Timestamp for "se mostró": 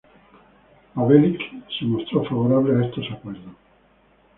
1.77-2.25